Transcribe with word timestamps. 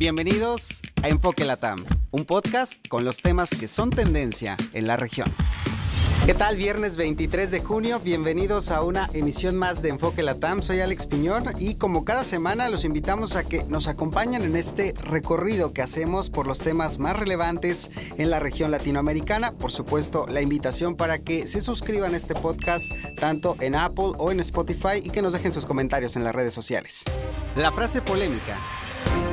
Bienvenidos 0.00 0.80
a 1.02 1.08
Enfoque 1.08 1.44
Latam, 1.44 1.84
un 2.10 2.24
podcast 2.24 2.88
con 2.88 3.04
los 3.04 3.18
temas 3.18 3.50
que 3.50 3.68
son 3.68 3.90
tendencia 3.90 4.56
en 4.72 4.86
la 4.86 4.96
región. 4.96 5.30
¿Qué 6.24 6.32
tal? 6.32 6.56
Viernes 6.56 6.96
23 6.96 7.50
de 7.50 7.60
junio, 7.60 8.00
bienvenidos 8.00 8.70
a 8.70 8.82
una 8.82 9.10
emisión 9.12 9.56
más 9.56 9.82
de 9.82 9.90
Enfoque 9.90 10.22
Latam. 10.22 10.62
Soy 10.62 10.80
Alex 10.80 11.06
Piñón 11.06 11.52
y 11.58 11.74
como 11.74 12.06
cada 12.06 12.24
semana 12.24 12.70
los 12.70 12.86
invitamos 12.86 13.36
a 13.36 13.44
que 13.44 13.64
nos 13.64 13.88
acompañen 13.88 14.42
en 14.42 14.56
este 14.56 14.94
recorrido 15.04 15.74
que 15.74 15.82
hacemos 15.82 16.30
por 16.30 16.46
los 16.46 16.60
temas 16.60 16.98
más 16.98 17.18
relevantes 17.18 17.90
en 18.16 18.30
la 18.30 18.40
región 18.40 18.70
latinoamericana. 18.70 19.52
Por 19.52 19.70
supuesto, 19.70 20.24
la 20.30 20.40
invitación 20.40 20.96
para 20.96 21.18
que 21.18 21.46
se 21.46 21.60
suscriban 21.60 22.14
a 22.14 22.16
este 22.16 22.34
podcast 22.34 22.90
tanto 23.16 23.54
en 23.60 23.74
Apple 23.74 24.12
o 24.16 24.32
en 24.32 24.40
Spotify 24.40 25.02
y 25.04 25.10
que 25.10 25.20
nos 25.20 25.34
dejen 25.34 25.52
sus 25.52 25.66
comentarios 25.66 26.16
en 26.16 26.24
las 26.24 26.34
redes 26.34 26.54
sociales. 26.54 27.04
La 27.54 27.70
frase 27.70 28.00
polémica 28.00 28.56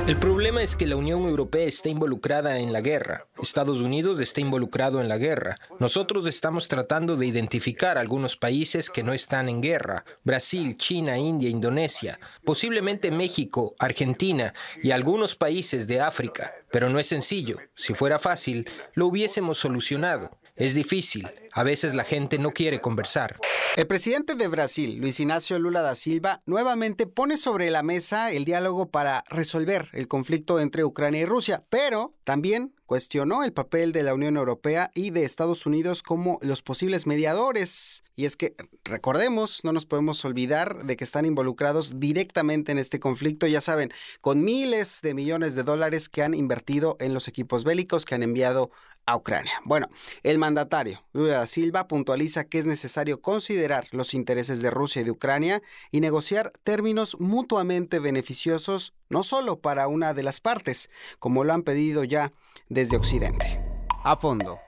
el 0.08 0.16
problema 0.16 0.62
es 0.62 0.74
que 0.74 0.86
la 0.86 0.96
Unión 0.96 1.24
Europea 1.24 1.66
está 1.66 1.90
involucrada 1.90 2.60
en 2.60 2.72
la 2.72 2.80
guerra. 2.80 3.26
Estados 3.42 3.82
Unidos 3.82 4.20
está 4.20 4.40
involucrado 4.40 5.02
en 5.02 5.08
la 5.08 5.18
guerra. 5.18 5.58
Nosotros 5.80 6.24
estamos 6.24 6.66
tratando 6.66 7.18
de 7.18 7.26
identificar 7.26 7.98
algunos 7.98 8.34
países 8.34 8.88
que 8.88 9.02
no 9.02 9.12
están 9.12 9.50
en 9.50 9.60
guerra. 9.60 10.06
Brasil, 10.24 10.78
China, 10.78 11.18
India, 11.18 11.50
Indonesia, 11.50 12.18
posiblemente 12.42 13.10
México, 13.10 13.76
Argentina 13.78 14.54
y 14.82 14.92
algunos 14.92 15.36
países 15.36 15.86
de 15.86 16.00
África. 16.00 16.54
Pero 16.70 16.88
no 16.88 16.98
es 16.98 17.06
sencillo. 17.06 17.58
Si 17.74 17.92
fuera 17.92 18.18
fácil, 18.18 18.66
lo 18.94 19.08
hubiésemos 19.08 19.58
solucionado. 19.58 20.37
Es 20.58 20.74
difícil. 20.74 21.28
A 21.52 21.62
veces 21.62 21.94
la 21.94 22.02
gente 22.02 22.38
no 22.38 22.50
quiere 22.50 22.80
conversar. 22.80 23.38
El 23.76 23.86
presidente 23.86 24.34
de 24.34 24.48
Brasil, 24.48 24.96
Luis 24.98 25.20
Ignacio 25.20 25.56
Lula 25.58 25.82
da 25.82 25.94
Silva, 25.94 26.42
nuevamente 26.46 27.06
pone 27.06 27.36
sobre 27.36 27.70
la 27.70 27.84
mesa 27.84 28.32
el 28.32 28.44
diálogo 28.44 28.90
para 28.90 29.22
resolver 29.28 29.88
el 29.92 30.08
conflicto 30.08 30.58
entre 30.58 30.84
Ucrania 30.84 31.20
y 31.20 31.26
Rusia, 31.26 31.64
pero 31.70 32.12
también 32.24 32.74
cuestionó 32.86 33.44
el 33.44 33.52
papel 33.52 33.92
de 33.92 34.02
la 34.02 34.14
Unión 34.14 34.36
Europea 34.36 34.90
y 34.94 35.10
de 35.10 35.22
Estados 35.22 35.64
Unidos 35.64 36.02
como 36.02 36.40
los 36.42 36.62
posibles 36.62 37.06
mediadores. 37.06 38.02
Y 38.16 38.24
es 38.24 38.34
que, 38.36 38.56
recordemos, 38.82 39.60
no 39.62 39.72
nos 39.72 39.86
podemos 39.86 40.24
olvidar 40.24 40.84
de 40.84 40.96
que 40.96 41.04
están 41.04 41.24
involucrados 41.24 42.00
directamente 42.00 42.72
en 42.72 42.78
este 42.78 42.98
conflicto, 42.98 43.46
ya 43.46 43.60
saben, 43.60 43.92
con 44.20 44.42
miles 44.42 45.00
de 45.02 45.14
millones 45.14 45.54
de 45.54 45.62
dólares 45.62 46.08
que 46.08 46.22
han 46.22 46.34
invertido 46.34 46.96
en 46.98 47.14
los 47.14 47.28
equipos 47.28 47.62
bélicos 47.62 48.04
que 48.04 48.16
han 48.16 48.24
enviado 48.24 48.70
a 49.08 49.16
Ucrania. 49.16 49.52
Bueno, 49.64 49.88
el 50.22 50.38
mandatario 50.38 51.02
Lula 51.14 51.46
Silva 51.46 51.88
puntualiza 51.88 52.44
que 52.44 52.58
es 52.58 52.66
necesario 52.66 53.22
considerar 53.22 53.88
los 53.90 54.12
intereses 54.12 54.60
de 54.60 54.70
Rusia 54.70 55.00
y 55.00 55.04
de 55.06 55.10
Ucrania 55.10 55.62
y 55.90 56.00
negociar 56.00 56.52
términos 56.62 57.16
mutuamente 57.18 58.00
beneficiosos 58.00 58.92
no 59.08 59.22
solo 59.22 59.60
para 59.60 59.88
una 59.88 60.12
de 60.12 60.22
las 60.22 60.40
partes, 60.40 60.90
como 61.18 61.42
lo 61.42 61.54
han 61.54 61.62
pedido 61.62 62.04
ya 62.04 62.32
desde 62.68 62.98
Occidente. 62.98 63.58
A 64.04 64.16
fondo. 64.16 64.67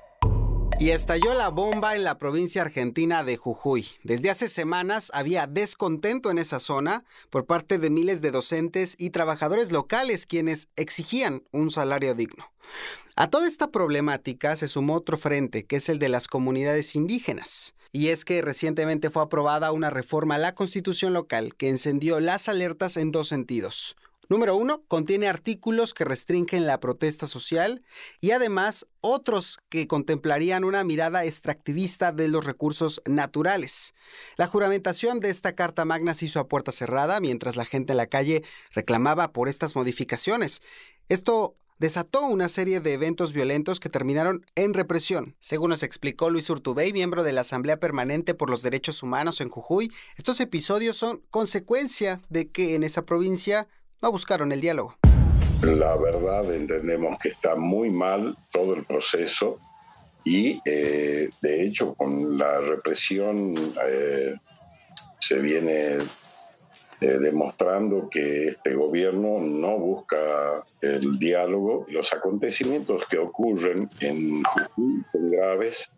Y 0.78 0.90
estalló 0.90 1.34
la 1.34 1.48
bomba 1.48 1.94
en 1.94 2.04
la 2.04 2.16
provincia 2.16 2.62
argentina 2.62 3.22
de 3.24 3.36
Jujuy. 3.36 3.86
Desde 4.02 4.30
hace 4.30 4.48
semanas 4.48 5.10
había 5.14 5.46
descontento 5.46 6.30
en 6.30 6.38
esa 6.38 6.58
zona 6.58 7.04
por 7.28 7.46
parte 7.46 7.78
de 7.78 7.90
miles 7.90 8.22
de 8.22 8.30
docentes 8.30 8.96
y 8.98 9.10
trabajadores 9.10 9.72
locales 9.72 10.26
quienes 10.26 10.68
exigían 10.76 11.42
un 11.52 11.70
salario 11.70 12.14
digno. 12.14 12.50
A 13.16 13.28
toda 13.28 13.46
esta 13.46 13.70
problemática 13.70 14.56
se 14.56 14.68
sumó 14.68 14.94
otro 14.94 15.18
frente, 15.18 15.66
que 15.66 15.76
es 15.76 15.88
el 15.90 15.98
de 15.98 16.08
las 16.08 16.28
comunidades 16.28 16.94
indígenas. 16.96 17.74
Y 17.92 18.08
es 18.08 18.24
que 18.24 18.40
recientemente 18.40 19.10
fue 19.10 19.22
aprobada 19.22 19.72
una 19.72 19.90
reforma 19.90 20.36
a 20.36 20.38
la 20.38 20.54
constitución 20.54 21.12
local 21.12 21.54
que 21.56 21.68
encendió 21.68 22.20
las 22.20 22.48
alertas 22.48 22.96
en 22.96 23.10
dos 23.10 23.28
sentidos. 23.28 23.96
Número 24.30 24.54
uno, 24.54 24.84
contiene 24.86 25.26
artículos 25.26 25.92
que 25.92 26.04
restringen 26.04 26.64
la 26.64 26.78
protesta 26.78 27.26
social 27.26 27.82
y 28.20 28.30
además 28.30 28.86
otros 29.00 29.58
que 29.68 29.88
contemplarían 29.88 30.62
una 30.62 30.84
mirada 30.84 31.24
extractivista 31.24 32.12
de 32.12 32.28
los 32.28 32.44
recursos 32.44 33.02
naturales. 33.06 33.92
La 34.36 34.46
juramentación 34.46 35.18
de 35.18 35.30
esta 35.30 35.56
Carta 35.56 35.84
Magna 35.84 36.14
se 36.14 36.26
hizo 36.26 36.38
a 36.38 36.46
puerta 36.46 36.70
cerrada 36.70 37.18
mientras 37.18 37.56
la 37.56 37.64
gente 37.64 37.92
en 37.92 37.96
la 37.96 38.06
calle 38.06 38.44
reclamaba 38.72 39.32
por 39.32 39.48
estas 39.48 39.74
modificaciones. 39.74 40.62
Esto 41.08 41.56
desató 41.80 42.20
una 42.26 42.48
serie 42.48 42.78
de 42.78 42.92
eventos 42.92 43.32
violentos 43.32 43.80
que 43.80 43.88
terminaron 43.88 44.46
en 44.54 44.74
represión. 44.74 45.34
Según 45.40 45.70
nos 45.70 45.82
explicó 45.82 46.30
Luis 46.30 46.48
Urtubey, 46.48 46.92
miembro 46.92 47.24
de 47.24 47.32
la 47.32 47.40
Asamblea 47.40 47.80
Permanente 47.80 48.34
por 48.34 48.48
los 48.48 48.62
Derechos 48.62 49.02
Humanos 49.02 49.40
en 49.40 49.48
Jujuy, 49.48 49.90
estos 50.16 50.38
episodios 50.38 50.96
son 50.96 51.20
consecuencia 51.30 52.20
de 52.28 52.48
que 52.48 52.76
en 52.76 52.84
esa 52.84 53.04
provincia 53.04 53.66
no 54.02 54.12
buscaron 54.12 54.52
el 54.52 54.60
diálogo. 54.60 54.96
La 55.62 55.96
verdad 55.96 56.52
entendemos 56.54 57.18
que 57.18 57.28
está 57.28 57.54
muy 57.54 57.90
mal 57.90 58.36
todo 58.50 58.74
el 58.74 58.84
proceso 58.84 59.58
y 60.24 60.60
eh, 60.64 61.30
de 61.40 61.64
hecho 61.64 61.94
con 61.94 62.38
la 62.38 62.60
represión 62.60 63.54
eh, 63.86 64.34
se 65.18 65.38
viene 65.38 65.98
eh, 67.00 67.18
demostrando 67.18 68.08
que 68.10 68.48
este 68.48 68.74
gobierno 68.74 69.38
no 69.38 69.78
busca 69.78 70.62
el 70.80 71.18
diálogo. 71.18 71.86
Los 71.88 72.12
acontecimientos 72.12 73.04
que 73.06 73.18
ocurren 73.18 73.88
en 74.00 74.42
Jujuy 74.44 75.04
son 75.12 75.30
graves 75.30 75.90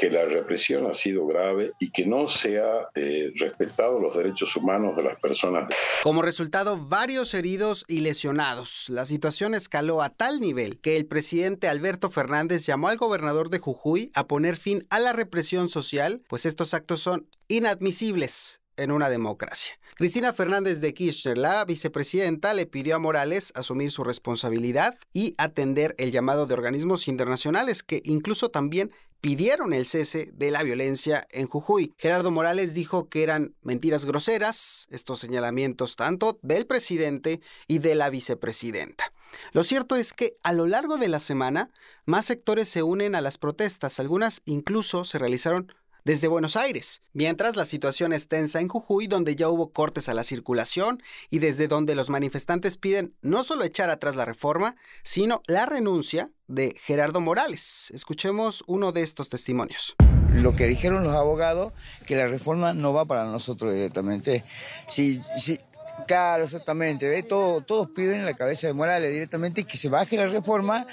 que 0.00 0.08
la 0.08 0.24
represión 0.24 0.86
ha 0.86 0.94
sido 0.94 1.26
grave 1.26 1.74
y 1.78 1.90
que 1.90 2.06
no 2.06 2.26
se 2.26 2.58
ha 2.58 2.88
eh, 2.94 3.32
respetado 3.36 4.00
los 4.00 4.16
derechos 4.16 4.56
humanos 4.56 4.96
de 4.96 5.02
las 5.02 5.20
personas. 5.20 5.68
Como 6.02 6.22
resultado, 6.22 6.78
varios 6.78 7.34
heridos 7.34 7.84
y 7.86 8.00
lesionados. 8.00 8.86
La 8.88 9.04
situación 9.04 9.54
escaló 9.54 10.00
a 10.00 10.08
tal 10.08 10.40
nivel 10.40 10.80
que 10.80 10.96
el 10.96 11.04
presidente 11.04 11.68
Alberto 11.68 12.08
Fernández 12.08 12.64
llamó 12.64 12.88
al 12.88 12.96
gobernador 12.96 13.50
de 13.50 13.58
Jujuy 13.58 14.10
a 14.14 14.26
poner 14.26 14.56
fin 14.56 14.86
a 14.88 15.00
la 15.00 15.12
represión 15.12 15.68
social, 15.68 16.22
pues 16.30 16.46
estos 16.46 16.72
actos 16.72 17.02
son 17.02 17.28
inadmisibles 17.48 18.62
en 18.78 18.92
una 18.92 19.10
democracia. 19.10 19.74
Cristina 19.96 20.32
Fernández 20.32 20.80
de 20.80 20.94
Kirchner, 20.94 21.36
la 21.36 21.62
vicepresidenta, 21.66 22.54
le 22.54 22.64
pidió 22.64 22.96
a 22.96 22.98
Morales 22.98 23.52
asumir 23.54 23.90
su 23.90 24.02
responsabilidad 24.02 24.96
y 25.12 25.34
atender 25.36 25.94
el 25.98 26.10
llamado 26.10 26.46
de 26.46 26.54
organismos 26.54 27.06
internacionales 27.06 27.82
que 27.82 28.00
incluso 28.06 28.50
también 28.50 28.92
pidieron 29.20 29.72
el 29.72 29.86
cese 29.86 30.30
de 30.32 30.50
la 30.50 30.62
violencia 30.62 31.26
en 31.30 31.46
Jujuy. 31.46 31.94
Gerardo 31.98 32.30
Morales 32.30 32.74
dijo 32.74 33.08
que 33.08 33.22
eran 33.22 33.54
mentiras 33.62 34.04
groseras 34.04 34.88
estos 34.90 35.20
señalamientos 35.20 35.96
tanto 35.96 36.38
del 36.42 36.66
presidente 36.66 37.40
y 37.66 37.78
de 37.78 37.94
la 37.94 38.10
vicepresidenta. 38.10 39.12
Lo 39.52 39.62
cierto 39.64 39.96
es 39.96 40.12
que 40.12 40.36
a 40.42 40.52
lo 40.52 40.66
largo 40.66 40.96
de 40.96 41.08
la 41.08 41.20
semana 41.20 41.70
más 42.04 42.26
sectores 42.26 42.68
se 42.68 42.82
unen 42.82 43.14
a 43.14 43.20
las 43.20 43.38
protestas, 43.38 44.00
algunas 44.00 44.42
incluso 44.44 45.04
se 45.04 45.18
realizaron 45.18 45.72
desde 46.04 46.28
Buenos 46.28 46.56
Aires, 46.56 47.02
mientras 47.12 47.56
la 47.56 47.64
situación 47.64 48.12
es 48.12 48.28
tensa 48.28 48.60
en 48.60 48.68
Jujuy, 48.68 49.06
donde 49.06 49.36
ya 49.36 49.48
hubo 49.48 49.72
cortes 49.72 50.08
a 50.08 50.14
la 50.14 50.24
circulación 50.24 51.02
y 51.30 51.38
desde 51.38 51.68
donde 51.68 51.94
los 51.94 52.10
manifestantes 52.10 52.76
piden 52.76 53.14
no 53.22 53.44
solo 53.44 53.64
echar 53.64 53.90
atrás 53.90 54.16
la 54.16 54.24
reforma, 54.24 54.76
sino 55.02 55.42
la 55.46 55.66
renuncia 55.66 56.30
de 56.46 56.76
Gerardo 56.82 57.20
Morales. 57.20 57.90
Escuchemos 57.94 58.64
uno 58.66 58.92
de 58.92 59.02
estos 59.02 59.28
testimonios. 59.28 59.94
Lo 60.32 60.54
que 60.54 60.66
dijeron 60.66 61.04
los 61.04 61.14
abogados, 61.14 61.72
que 62.06 62.16
la 62.16 62.26
reforma 62.26 62.72
no 62.72 62.92
va 62.92 63.04
para 63.04 63.24
nosotros 63.24 63.72
directamente. 63.72 64.44
Si, 64.86 65.20
si, 65.36 65.58
Claro, 66.06 66.44
exactamente. 66.44 67.22
todos 67.22 67.90
piden 67.94 68.24
la 68.24 68.34
cabeza 68.34 68.66
de 68.66 68.72
Morales 68.72 69.12
directamente 69.12 69.64
que 69.64 69.76
se 69.76 69.88
baje 69.88 70.16
la 70.16 70.26
reforma 70.26 70.86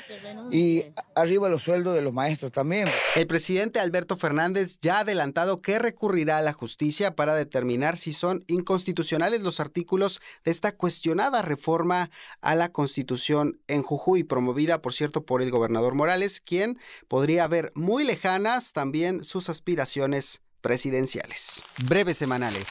y 0.52 0.86
arriba 1.16 1.50
los 1.50 1.64
sueldos 1.64 1.96
de 1.96 2.02
los 2.02 2.14
maestros 2.14 2.52
también. 2.52 2.90
El 3.16 3.28
presidente 3.28 3.80
Alberto 3.80 4.16
Fernández 4.16 4.80
ya 4.82 4.98
ha 4.98 5.00
adelantado 5.02 5.58
que 5.58 5.80
recurrirá 5.80 6.38
a 6.38 6.42
la 6.42 6.54
justicia 6.54 7.16
para 7.16 7.36
determinar 7.36 7.98
si 7.98 8.14
son 8.14 8.44
inconstitucionales 8.48 9.42
los 9.42 9.60
artículos 9.60 10.22
de 10.44 10.52
esta 10.52 10.72
cuestionada 10.72 11.42
reforma 11.42 12.10
a 12.42 12.56
la 12.56 12.72
Constitución 12.72 13.60
en 13.68 13.84
Jujuy, 13.84 14.24
promovida, 14.24 14.82
por 14.82 14.94
cierto, 14.94 15.26
por 15.26 15.42
el 15.42 15.52
gobernador 15.52 15.96
Morales, 15.96 16.42
quien 16.42 16.80
podría 17.08 17.48
ver 17.48 17.72
muy 17.76 18.04
lejanas 18.04 18.74
también 18.74 19.24
sus 19.24 19.50
aspiraciones 19.50 20.42
presidenciales. 20.62 21.62
Breves 21.86 22.18
semanales. 22.18 22.68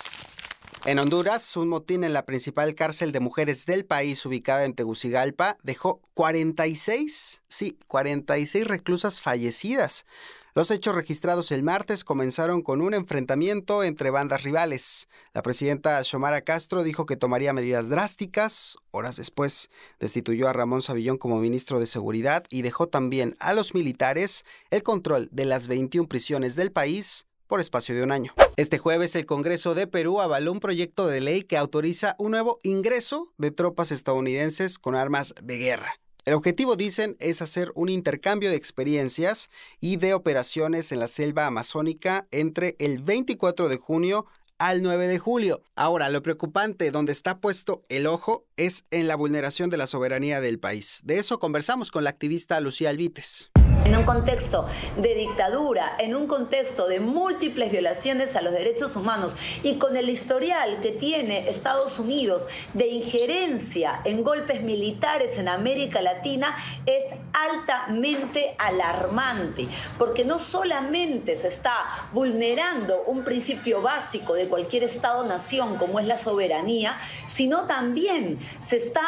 En 0.86 1.00
Honduras, 1.00 1.56
un 1.56 1.68
motín 1.68 2.04
en 2.04 2.12
la 2.12 2.24
principal 2.24 2.76
cárcel 2.76 3.10
de 3.10 3.18
mujeres 3.18 3.66
del 3.66 3.84
país 3.84 4.24
ubicada 4.24 4.64
en 4.64 4.72
Tegucigalpa 4.72 5.58
dejó 5.64 6.00
46, 6.14 7.42
sí, 7.48 7.76
46 7.88 8.68
reclusas 8.68 9.20
fallecidas. 9.20 10.06
Los 10.54 10.70
hechos 10.70 10.94
registrados 10.94 11.50
el 11.50 11.64
martes 11.64 12.04
comenzaron 12.04 12.62
con 12.62 12.80
un 12.82 12.94
enfrentamiento 12.94 13.82
entre 13.82 14.10
bandas 14.10 14.44
rivales. 14.44 15.08
La 15.34 15.42
presidenta 15.42 16.02
Xiomara 16.04 16.42
Castro 16.42 16.84
dijo 16.84 17.04
que 17.04 17.16
tomaría 17.16 17.52
medidas 17.52 17.88
drásticas. 17.88 18.78
Horas 18.92 19.16
después, 19.16 19.70
destituyó 19.98 20.46
a 20.46 20.52
Ramón 20.52 20.82
Savillón 20.82 21.18
como 21.18 21.40
ministro 21.40 21.80
de 21.80 21.86
Seguridad 21.86 22.44
y 22.48 22.62
dejó 22.62 22.86
también 22.86 23.34
a 23.40 23.54
los 23.54 23.74
militares 23.74 24.44
el 24.70 24.84
control 24.84 25.28
de 25.32 25.46
las 25.46 25.66
21 25.66 26.06
prisiones 26.08 26.54
del 26.54 26.70
país 26.70 27.26
por 27.46 27.60
espacio 27.60 27.94
de 27.94 28.02
un 28.02 28.12
año. 28.12 28.32
Este 28.56 28.78
jueves 28.78 29.16
el 29.16 29.26
Congreso 29.26 29.74
de 29.74 29.86
Perú 29.86 30.20
avaló 30.20 30.52
un 30.52 30.60
proyecto 30.60 31.06
de 31.06 31.20
ley 31.20 31.42
que 31.42 31.56
autoriza 31.56 32.16
un 32.18 32.32
nuevo 32.32 32.58
ingreso 32.62 33.32
de 33.38 33.50
tropas 33.50 33.92
estadounidenses 33.92 34.78
con 34.78 34.94
armas 34.94 35.34
de 35.42 35.58
guerra. 35.58 36.00
El 36.24 36.34
objetivo, 36.34 36.74
dicen, 36.74 37.16
es 37.20 37.40
hacer 37.40 37.70
un 37.76 37.88
intercambio 37.88 38.50
de 38.50 38.56
experiencias 38.56 39.48
y 39.80 39.96
de 39.96 40.12
operaciones 40.12 40.90
en 40.90 40.98
la 40.98 41.06
selva 41.06 41.46
amazónica 41.46 42.26
entre 42.32 42.74
el 42.80 42.98
24 42.98 43.68
de 43.68 43.76
junio 43.76 44.26
al 44.58 44.82
9 44.82 45.06
de 45.06 45.18
julio. 45.20 45.62
Ahora, 45.76 46.08
lo 46.08 46.22
preocupante 46.22 46.90
donde 46.90 47.12
está 47.12 47.38
puesto 47.38 47.84
el 47.88 48.08
ojo 48.08 48.44
es 48.56 48.86
en 48.90 49.06
la 49.06 49.14
vulneración 49.14 49.70
de 49.70 49.76
la 49.76 49.86
soberanía 49.86 50.40
del 50.40 50.58
país. 50.58 51.00
De 51.04 51.18
eso 51.18 51.38
conversamos 51.38 51.92
con 51.92 52.02
la 52.02 52.10
activista 52.10 52.58
Lucía 52.58 52.90
Alvites 52.90 53.52
en 53.84 53.96
un 53.96 54.04
contexto 54.04 54.66
de 54.96 55.14
dictadura, 55.14 55.94
en 55.98 56.14
un 56.16 56.26
contexto 56.26 56.88
de 56.88 57.00
múltiples 57.00 57.70
violaciones 57.70 58.34
a 58.36 58.42
los 58.42 58.52
derechos 58.52 58.96
humanos 58.96 59.36
y 59.62 59.76
con 59.76 59.96
el 59.96 60.08
historial 60.08 60.80
que 60.80 60.90
tiene 60.90 61.48
Estados 61.48 61.98
Unidos 61.98 62.46
de 62.74 62.88
injerencia 62.88 64.00
en 64.04 64.24
golpes 64.24 64.62
militares 64.62 65.38
en 65.38 65.48
América 65.48 66.02
Latina, 66.02 66.56
es 66.86 67.04
altamente 67.32 68.54
alarmante, 68.58 69.66
porque 69.98 70.24
no 70.24 70.38
solamente 70.38 71.36
se 71.36 71.48
está 71.48 72.08
vulnerando 72.12 73.02
un 73.06 73.22
principio 73.22 73.82
básico 73.82 74.34
de 74.34 74.48
cualquier 74.48 74.84
Estado-nación 74.84 75.76
como 75.76 76.00
es 76.00 76.06
la 76.06 76.18
soberanía, 76.18 76.98
sino 77.28 77.66
también 77.66 78.38
se 78.60 78.76
está 78.78 79.02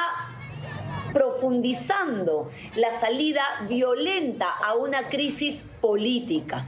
profundizando 1.19 2.49
la 2.77 2.93
salida 2.93 3.43
violenta 3.69 4.51
a 4.51 4.75
una 4.77 5.09
crisis 5.09 5.65
política. 5.81 6.67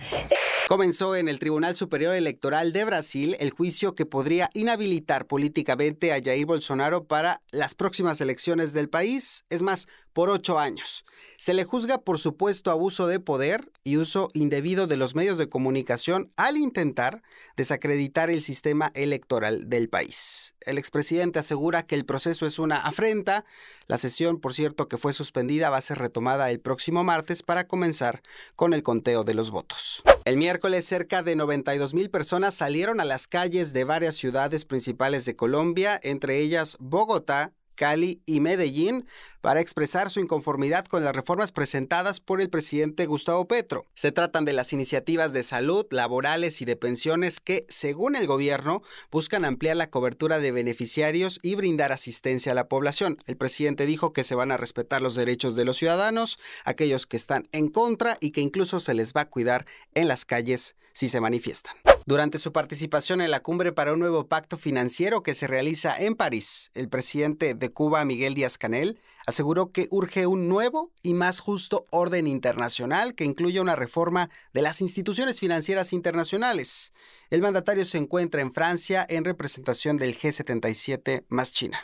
Comenzó 0.68 1.16
en 1.16 1.28
el 1.28 1.40
Tribunal 1.40 1.74
Superior 1.74 2.14
Electoral 2.14 2.72
de 2.72 2.84
Brasil 2.84 3.36
el 3.40 3.50
juicio 3.50 3.96
que 3.96 4.06
podría 4.06 4.50
inhabilitar 4.54 5.26
políticamente 5.26 6.12
a 6.12 6.22
Jair 6.22 6.46
Bolsonaro 6.46 7.08
para 7.08 7.42
las 7.50 7.74
próximas 7.74 8.20
elecciones 8.20 8.72
del 8.72 8.88
país, 8.88 9.44
es 9.50 9.62
más, 9.62 9.88
por 10.12 10.30
ocho 10.30 10.58
años. 10.58 11.04
Se 11.36 11.54
le 11.54 11.64
juzga 11.64 12.02
por 12.02 12.18
supuesto 12.18 12.70
abuso 12.70 13.06
de 13.06 13.20
poder 13.20 13.72
y 13.84 13.96
uso 13.96 14.28
indebido 14.34 14.86
de 14.86 14.96
los 14.96 15.14
medios 15.14 15.38
de 15.38 15.48
comunicación 15.48 16.30
al 16.36 16.56
intentar 16.56 17.22
desacreditar 17.56 18.30
el 18.30 18.42
sistema 18.42 18.90
electoral 18.94 19.68
del 19.68 19.88
país. 19.88 20.54
El 20.60 20.78
expresidente 20.78 21.38
asegura 21.38 21.84
que 21.84 21.94
el 21.94 22.04
proceso 22.04 22.46
es 22.46 22.58
una 22.58 22.78
afrenta. 22.78 23.44
La 23.86 23.98
sesión, 23.98 24.40
por 24.40 24.52
cierto, 24.52 24.88
que 24.88 24.98
fue 24.98 25.12
suspendida 25.12 25.70
va 25.70 25.78
a 25.78 25.82
ser 25.82 25.98
retomada 25.98 26.50
el 26.50 26.60
próximo 26.60 27.04
martes 27.04 27.42
para 27.42 27.66
comenzar 27.66 28.22
con 28.54 28.74
el 28.74 28.82
de 29.00 29.35
los 29.35 29.50
votos. 29.50 30.02
El 30.25 30.37
miércoles 30.37 30.85
cerca 30.85 31.23
de 31.23 31.35
92 31.35 31.94
mil 31.94 32.11
personas 32.11 32.55
salieron 32.55 33.00
a 33.00 33.05
las 33.05 33.26
calles 33.26 33.73
de 33.73 33.85
varias 33.85 34.17
ciudades 34.17 34.64
principales 34.67 35.25
de 35.25 35.37
Colombia, 35.37 35.99
entre 36.02 36.38
ellas 36.38 36.76
Bogotá, 36.81 37.55
Cali 37.80 38.20
y 38.26 38.40
Medellín 38.40 39.06
para 39.40 39.62
expresar 39.62 40.10
su 40.10 40.20
inconformidad 40.20 40.84
con 40.84 41.02
las 41.02 41.16
reformas 41.16 41.50
presentadas 41.50 42.20
por 42.20 42.42
el 42.42 42.50
presidente 42.50 43.06
Gustavo 43.06 43.48
Petro. 43.48 43.86
Se 43.94 44.12
tratan 44.12 44.44
de 44.44 44.52
las 44.52 44.74
iniciativas 44.74 45.32
de 45.32 45.42
salud, 45.42 45.86
laborales 45.90 46.60
y 46.60 46.66
de 46.66 46.76
pensiones 46.76 47.40
que, 47.40 47.64
según 47.70 48.16
el 48.16 48.26
gobierno, 48.26 48.82
buscan 49.10 49.46
ampliar 49.46 49.78
la 49.78 49.88
cobertura 49.88 50.40
de 50.40 50.52
beneficiarios 50.52 51.40
y 51.42 51.54
brindar 51.54 51.90
asistencia 51.90 52.52
a 52.52 52.54
la 52.54 52.68
población. 52.68 53.16
El 53.24 53.38
presidente 53.38 53.86
dijo 53.86 54.12
que 54.12 54.24
se 54.24 54.34
van 54.34 54.52
a 54.52 54.58
respetar 54.58 55.00
los 55.00 55.14
derechos 55.14 55.56
de 55.56 55.64
los 55.64 55.78
ciudadanos, 55.78 56.38
aquellos 56.66 57.06
que 57.06 57.16
están 57.16 57.48
en 57.52 57.68
contra 57.68 58.18
y 58.20 58.32
que 58.32 58.42
incluso 58.42 58.78
se 58.78 58.92
les 58.92 59.14
va 59.14 59.22
a 59.22 59.30
cuidar 59.30 59.64
en 59.94 60.06
las 60.06 60.26
calles 60.26 60.76
si 60.92 61.08
se 61.08 61.22
manifiestan. 61.22 61.74
Durante 62.06 62.38
su 62.38 62.52
participación 62.52 63.20
en 63.20 63.31
la 63.31 63.41
cumbre 63.41 63.73
para 63.73 63.93
un 63.93 64.00
nuevo 64.00 64.26
pacto 64.26 64.56
financiero 64.56 65.23
que 65.23 65.35
se 65.35 65.47
realiza 65.47 65.97
en 65.97 66.14
París, 66.14 66.70
el 66.75 66.88
presidente 66.88 67.55
de 67.55 67.70
Cuba, 67.70 68.05
Miguel 68.05 68.35
Díaz 68.35 68.58
Canel, 68.58 69.00
aseguró 69.26 69.70
que 69.70 69.87
urge 69.91 70.26
un 70.26 70.49
nuevo 70.49 70.91
y 71.02 71.14
más 71.14 71.41
justo 71.41 71.87
orden 71.91 72.26
internacional 72.26 73.14
que 73.14 73.25
incluya 73.25 73.61
una 73.61 73.76
reforma 73.76 74.31
de 74.52 74.62
las 74.62 74.81
instituciones 74.81 75.41
financieras 75.41 75.93
internacionales. 75.93 76.93
El 77.29 77.43
mandatario 77.43 77.85
se 77.85 77.99
encuentra 77.99 78.41
en 78.41 78.52
Francia 78.52 79.06
en 79.08 79.25
representación 79.25 79.99
del 79.99 80.17
G77 80.17 81.25
más 81.29 81.52
China. 81.52 81.81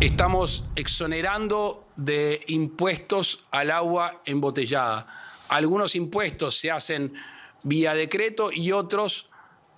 Estamos 0.00 0.64
exonerando 0.76 1.86
de 1.96 2.42
impuestos 2.48 3.44
al 3.50 3.70
agua 3.70 4.22
embotellada. 4.24 5.06
Algunos 5.48 5.94
impuestos 5.94 6.58
se 6.58 6.70
hacen 6.70 7.14
vía 7.62 7.94
decreto 7.94 8.50
y 8.52 8.72
otros 8.72 9.29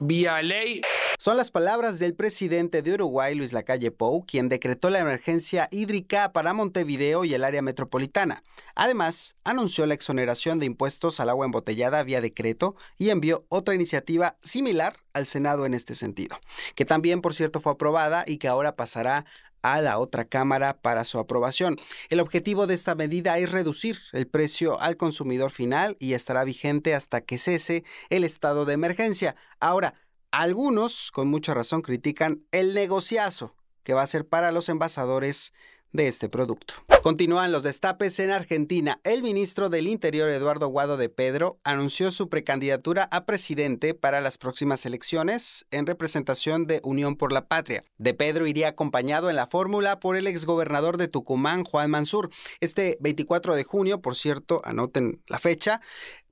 vía 0.05 0.43
ley. 0.43 0.83
Son 1.19 1.37
las 1.37 1.53
palabras 1.53 2.01
del 2.01 2.15
presidente 2.15 2.83
de 2.83 2.95
Uruguay, 2.95 3.35
Luis 3.37 3.53
Lacalle 3.53 3.93
Pou, 3.93 4.27
quien 4.27 4.49
decretó 4.49 4.91
la 4.91 4.99
emergencia 4.99 5.69
hídrica 5.71 6.33
para 6.33 6.53
Montevideo 6.53 7.25
y 7.25 7.35
el 7.35 7.45
área 7.45 7.63
metropolitana. 7.63 8.43
Además, 8.75 9.37
anunció 9.45 9.87
la 9.87 9.95
exoneración 9.95 10.59
de 10.59 10.67
impuestos 10.67 11.21
al 11.21 11.31
agua 11.31 11.47
embotellada 11.47 12.03
vía 12.03 12.21
decreto 12.21 12.75
y 12.99 13.11
envió 13.11 13.47
otra 13.49 13.75
iniciativa 13.77 14.37
similar 14.43 14.97
al 15.13 15.27
Senado 15.27 15.67
en 15.67 15.75
este 15.75 15.95
sentido, 15.95 16.41
que 16.75 16.85
también, 16.85 17.21
por 17.21 17.35
cierto, 17.35 17.61
fue 17.61 17.73
aprobada 17.73 18.25
y 18.27 18.39
que 18.39 18.49
ahora 18.49 18.75
pasará 18.75 19.25
a 19.63 19.81
la 19.81 19.99
otra 19.99 20.25
Cámara 20.25 20.81
para 20.81 21.05
su 21.05 21.19
aprobación. 21.19 21.79
El 22.09 22.21
objetivo 22.21 22.67
de 22.67 22.75
esta 22.75 22.95
medida 22.95 23.39
es 23.39 23.51
reducir 23.51 23.99
el 24.13 24.27
precio 24.27 24.81
al 24.81 24.97
consumidor 24.97 25.51
final 25.51 25.97
y 25.99 26.15
estará 26.15 26.45
vigente 26.45 26.95
hasta 26.95 27.21
que 27.21 27.39
cese 27.39 27.85
el 28.11 28.25
estado 28.25 28.65
de 28.65 28.75
emergencia. 28.75 29.37
Ahora, 29.61 29.95
algunos, 30.31 31.13
con 31.13 31.29
mucha 31.29 31.55
razón, 31.55 31.83
critican 31.83 32.45
el 32.53 32.75
negociazo 32.75 33.55
que 33.83 33.95
va 33.95 34.03
a 34.03 34.07
ser 34.07 34.27
para 34.27 34.53
los 34.53 34.69
envasadores 34.69 35.53
de 35.93 36.09
este 36.09 36.29
producto. 36.29 36.75
Continúan 37.03 37.51
los 37.51 37.65
destapes 37.65 38.21
en 38.21 38.31
Argentina. 38.31 39.01
El 39.03 39.25
ministro 39.25 39.69
del 39.69 39.89
Interior, 39.89 40.31
Eduardo 40.31 40.69
Guado 40.69 40.97
de 40.97 41.09
Pedro, 41.09 41.59
anunció 41.65 42.13
su 42.13 42.29
precandidatura 42.29 43.09
a 43.11 43.27
presidente 43.27 43.93
para 43.93 44.21
las 44.21 44.39
próximas 44.39 44.87
elecciones 44.87 45.67
en 45.73 45.87
representación 45.87 46.69
de 46.69 46.81
Unión 46.85 47.17
por 47.17 47.33
la 47.33 47.49
Patria. 47.49 47.83
De 47.99 48.15
Pedro 48.15 48.47
iría 48.47 48.69
acompañado 48.69 49.31
en 49.31 49.35
la 49.35 49.49
fórmula 49.49 49.99
por 49.99 50.15
el 50.15 50.29
exgobernador 50.29 50.97
de 50.97 51.09
Tucumán, 51.09 51.65
Juan 51.65 51.91
Mansur. 51.91 52.31
Este 52.61 52.99
24 53.01 53.57
de 53.57 53.65
junio, 53.65 54.01
por 54.01 54.15
cierto, 54.15 54.63
anoten 54.65 55.25
la 55.27 55.41
fecha, 55.41 55.81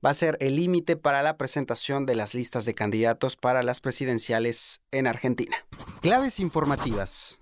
va 0.03 0.11
a 0.11 0.13
ser 0.13 0.37
el 0.39 0.55
límite 0.55 0.95
para 0.95 1.21
la 1.21 1.35
presentación 1.35 2.05
de 2.05 2.15
las 2.15 2.33
listas 2.33 2.63
de 2.63 2.73
candidatos 2.73 3.35
para 3.35 3.61
las 3.61 3.81
presidenciales 3.81 4.81
en 4.91 5.05
Argentina. 5.05 5.57
Claves 6.01 6.39
informativas. 6.39 7.37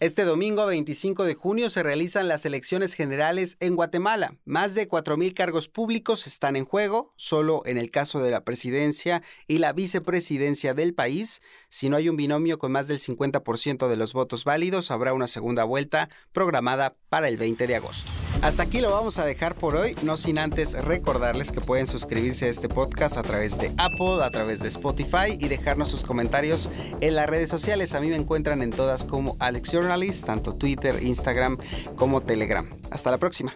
Este 0.00 0.24
domingo 0.24 0.66
25 0.66 1.24
de 1.24 1.34
junio 1.34 1.70
se 1.70 1.82
realizan 1.82 2.28
las 2.28 2.44
elecciones 2.44 2.63
generales 2.94 3.56
en 3.60 3.76
Guatemala. 3.76 4.36
Más 4.44 4.74
de 4.74 4.88
4.000 4.88 5.34
cargos 5.34 5.68
públicos 5.68 6.26
están 6.26 6.56
en 6.56 6.64
juego, 6.64 7.12
solo 7.16 7.62
en 7.66 7.78
el 7.78 7.90
caso 7.90 8.20
de 8.20 8.30
la 8.30 8.44
presidencia 8.44 9.22
y 9.46 9.58
la 9.58 9.72
vicepresidencia 9.72 10.74
del 10.74 10.94
país. 10.94 11.42
Si 11.68 11.88
no 11.88 11.96
hay 11.96 12.08
un 12.08 12.16
binomio 12.16 12.58
con 12.58 12.72
más 12.72 12.88
del 12.88 12.98
50% 12.98 13.88
de 13.88 13.96
los 13.96 14.12
votos 14.12 14.44
válidos, 14.44 14.90
habrá 14.90 15.12
una 15.12 15.26
segunda 15.26 15.64
vuelta 15.64 16.08
programada 16.32 16.96
para 17.08 17.28
el 17.28 17.36
20 17.36 17.66
de 17.66 17.76
agosto. 17.76 18.10
Hasta 18.42 18.64
aquí 18.64 18.80
lo 18.80 18.90
vamos 18.90 19.18
a 19.18 19.24
dejar 19.24 19.54
por 19.54 19.74
hoy, 19.74 19.94
no 20.02 20.16
sin 20.16 20.38
antes 20.38 20.74
recordarles 20.84 21.50
que 21.50 21.60
pueden 21.60 21.86
suscribirse 21.86 22.44
a 22.44 22.48
este 22.48 22.68
podcast 22.68 23.16
a 23.16 23.22
través 23.22 23.58
de 23.58 23.72
Apple, 23.78 24.22
a 24.22 24.30
través 24.30 24.60
de 24.60 24.68
Spotify 24.68 25.38
y 25.38 25.48
dejarnos 25.48 25.88
sus 25.88 26.04
comentarios 26.04 26.68
en 27.00 27.14
las 27.14 27.26
redes 27.26 27.48
sociales. 27.48 27.94
A 27.94 28.00
mí 28.00 28.08
me 28.08 28.16
encuentran 28.16 28.60
en 28.60 28.70
todas 28.70 29.04
como 29.04 29.36
Alex 29.40 29.72
Journalist, 29.72 30.26
tanto 30.26 30.52
Twitter, 30.52 31.02
Instagram 31.02 31.56
como 31.96 32.20
Telegram. 32.20 32.53
Hasta 32.90 33.10
la 33.10 33.18
próxima. 33.18 33.54